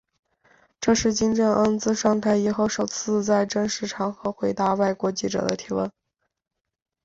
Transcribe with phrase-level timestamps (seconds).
[0.79, 5.91] 这是金正恩自上台以后首次在正式场合回答外国记者的提问。